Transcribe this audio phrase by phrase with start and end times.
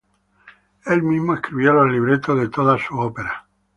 [0.87, 3.43] Él mismo escribió los libretos de todas sus óperas.